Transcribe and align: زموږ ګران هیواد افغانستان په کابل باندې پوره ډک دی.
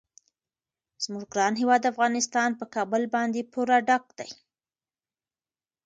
زموږ 1.03 1.25
ګران 1.33 1.53
هیواد 1.61 1.89
افغانستان 1.91 2.49
په 2.59 2.65
کابل 2.75 3.03
باندې 3.15 3.49
پوره 3.51 3.77
ډک 3.87 4.05
دی. 4.17 4.29